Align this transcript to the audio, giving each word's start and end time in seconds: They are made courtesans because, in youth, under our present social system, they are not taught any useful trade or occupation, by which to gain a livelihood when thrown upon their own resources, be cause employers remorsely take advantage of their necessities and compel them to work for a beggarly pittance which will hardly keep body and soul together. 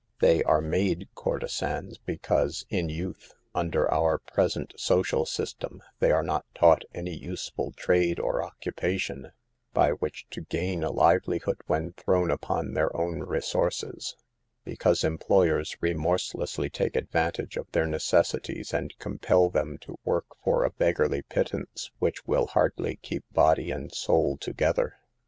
They 0.19 0.41
are 0.45 0.61
made 0.61 1.09
courtesans 1.13 1.99
because, 1.99 2.65
in 2.71 2.89
youth, 2.89 3.35
under 3.53 3.87
our 3.93 4.17
present 4.17 4.73
social 4.75 5.27
system, 5.27 5.83
they 5.99 6.09
are 6.09 6.23
not 6.23 6.47
taught 6.55 6.85
any 6.91 7.15
useful 7.15 7.71
trade 7.73 8.19
or 8.19 8.43
occupation, 8.43 9.31
by 9.75 9.91
which 9.91 10.25
to 10.31 10.41
gain 10.41 10.83
a 10.83 10.89
livelihood 10.89 11.59
when 11.67 11.91
thrown 11.93 12.31
upon 12.31 12.73
their 12.73 12.89
own 12.97 13.19
resources, 13.19 14.15
be 14.63 14.75
cause 14.75 15.03
employers 15.03 15.77
remorsely 15.81 16.67
take 16.67 16.95
advantage 16.95 17.55
of 17.55 17.71
their 17.71 17.85
necessities 17.85 18.73
and 18.73 18.97
compel 18.97 19.51
them 19.51 19.77
to 19.81 19.99
work 20.03 20.35
for 20.43 20.63
a 20.63 20.71
beggarly 20.71 21.21
pittance 21.21 21.91
which 21.99 22.25
will 22.25 22.47
hardly 22.47 22.95
keep 23.03 23.23
body 23.33 23.69
and 23.69 23.93
soul 23.93 24.35
together. 24.35 24.97